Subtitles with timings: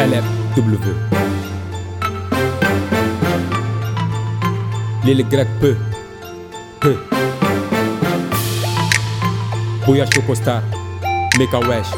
[0.00, 0.78] W.
[5.04, 5.76] Lil grec peu.
[6.80, 6.96] Peu.
[9.84, 10.62] Bouya Chocostar.
[11.38, 11.92] Meka Wesh.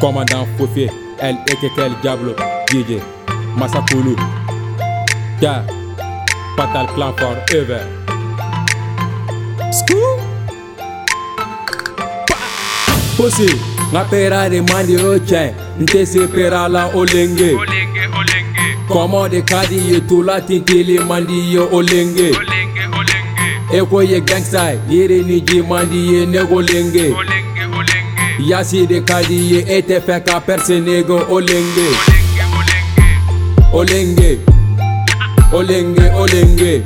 [0.00, 0.90] Commandant Fofé.
[1.18, 2.34] El Ekekel Diablo.
[2.70, 3.02] DJ.
[3.56, 4.16] Masakulu.
[5.42, 5.64] Ja.
[6.56, 7.84] Fatal Clan for Ever.
[9.70, 10.18] Scoop.
[13.18, 13.75] Pussy.
[13.92, 15.54] Nga pera de mandi oche.
[15.80, 17.50] Nte se pera la olenge.
[17.54, 22.30] Olenge, olenge, Komo de kadi ye tula tintili mandi ye olenge.
[22.40, 27.10] olenge, olenge, Eko ye gangsta yere ni ji mandi ye nego lenge.
[27.12, 31.88] olenge, olenge, Yasi de kadi ye ete feka perse nego olenge.
[33.72, 34.30] olenge, Olenge.
[34.32, 34.40] olenge.
[35.52, 36.82] Olenge olenge.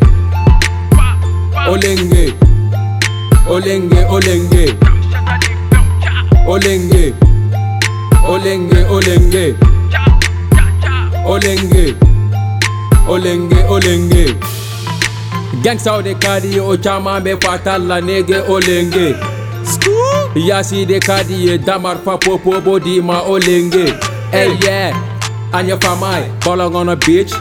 [0.90, 1.16] Pa,
[1.52, 1.70] pa.
[1.70, 2.34] Olenge.
[3.48, 4.00] Olenge
[6.50, 7.14] Olenge.
[8.28, 9.54] Olenge olenge.
[11.24, 11.94] Olenge.
[13.08, 14.24] Olenge olenge.
[15.64, 19.14] Gangsta de kadi o chama me fatal la nege olenge.
[20.34, 23.94] Yasi de kadi damar fa popo body ma olenge.
[24.32, 24.94] Hey yeah,
[25.52, 27.32] anya famai, bolong on a bitch.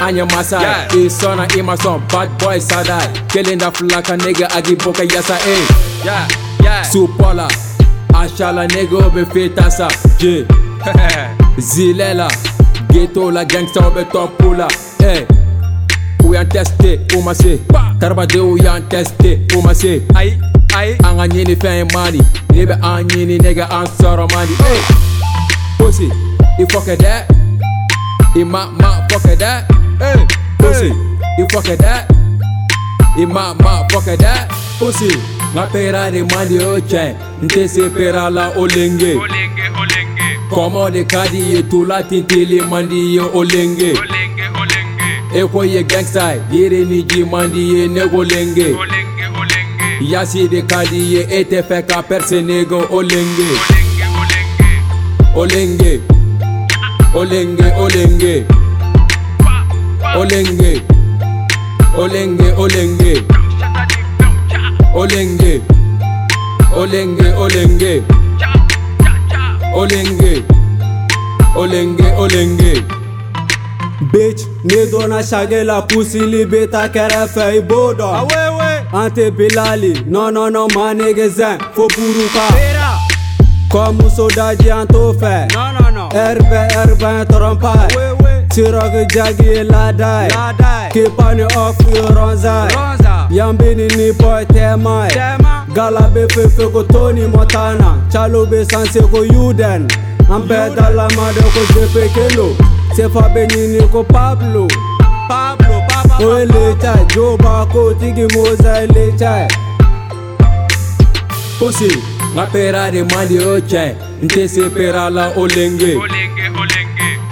[0.00, 0.88] Anya masai, Yeah.
[0.94, 3.08] isona imason, bad boy sadai.
[3.28, 5.66] Killing the flaka nigga agi boka yasa eh.
[6.04, 6.28] Yeah,
[6.62, 6.82] yeah.
[8.18, 9.88] Supola, ashala nigga obe fetasa.
[10.18, 10.46] J,
[11.58, 12.28] zilela,
[12.88, 14.66] ghetto la gangsta obe topula.
[15.00, 15.26] Eh,
[16.24, 17.60] ou yan teste, ou ma se.
[18.00, 20.02] Karbade ou yan teste, ou ma se.
[20.14, 20.38] Aïe,
[20.76, 20.96] aïe.
[21.04, 22.20] An ka ɲini fɛn ye mani
[22.52, 24.80] Ni bɛ an ɲini an sɔrɔ mani hey!
[25.78, 26.08] Pussy,
[26.58, 27.24] i fɔ kɛ dɛ
[28.36, 29.50] I ma ma fɔ kɛ dɛ
[30.00, 30.26] hey!
[30.58, 30.90] Pussy,
[31.38, 31.92] i fɔ kɛ dɛ
[33.16, 34.32] I ma ma fɔ kɛ dɛ
[34.78, 39.16] Pussy, ngapera rimwandi yoche nteseperala olenge.
[40.50, 43.92] Komode kadi ye tula tintili mandi ye olenge.
[45.34, 46.34] Eko ye gangsta?
[46.52, 48.76] Yere ni ji mandi ye nego lenge
[50.00, 53.50] yaside kadi ye ete fɛ ka perse nego olenge.
[55.34, 56.00] Olenge
[57.14, 57.66] olenge.
[57.84, 58.46] Olenge.
[60.14, 60.82] Olenge olenge.
[61.98, 63.37] Olenge, olenge.
[64.98, 65.62] Olenge,
[66.76, 68.02] olenge, olenge,
[69.74, 70.42] olenge,
[71.56, 72.72] olenge, olenge.
[74.12, 78.14] Bitch, ni donna shagela pusili beta kɛrɛfɛ i b'o dɔn
[78.92, 82.46] an tɛ bilali non non non ma nege zɛn fo buruka
[83.72, 86.08] kɔ muso daji an t'o fɛ non, non.
[86.10, 90.28] ɛri bɛ ɛri bɛ tɔrɔmpa Tirok jagi ladai
[90.92, 92.70] Kipani ofi ronzai
[93.30, 95.10] Yambini ni boy temai
[95.74, 99.86] Gala be fefe ko Tony Montana Chalo be sanse ko Yuden
[100.28, 102.54] Ampe dala made ko Jefe Kelo
[102.96, 104.66] Sefa be nini ko Pablo
[105.28, 109.48] Pablo Pablo Oye lechai Jo bako tigi mozai lechai
[111.58, 111.90] Pussy,
[112.36, 116.67] ma pera de mali ochai Nte se pera la olenge Olenge, olenge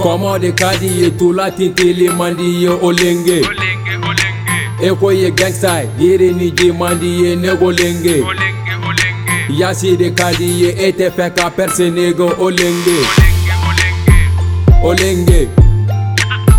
[0.07, 3.41] Komodi kadi tulati tili mandiye olenge.
[3.43, 3.99] Olenge
[4.81, 8.23] Eko ye gangsta yere ni je mandiye ne golenge
[9.51, 12.99] Yasi de kadiye ete feka persenego olenge.
[14.85, 15.49] Olenge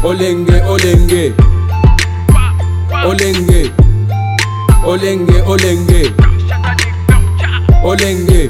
[0.03, 0.61] Olenge.
[0.67, 1.33] Olenge.
[3.05, 3.71] Olenge Olenge.
[4.85, 5.41] Olenge.
[5.45, 6.11] Olenge
[7.83, 8.49] Olenge.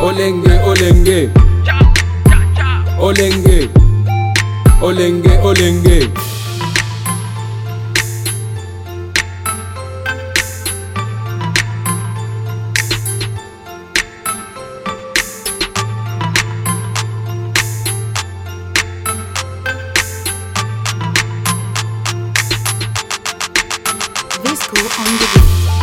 [0.00, 1.43] Olenge, olenge.
[3.04, 3.68] olenge
[4.80, 5.98] olenge olenge
[24.42, 25.73] This cool on the beat.